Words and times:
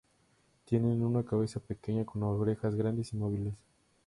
Tienen 0.65 1.03
una 1.03 1.21
cabeza 1.23 1.59
pequeña, 1.59 2.05
con 2.05 2.23
orejas 2.23 2.73
grandes 2.73 3.13
y 3.13 3.17
móviles. 3.17 3.53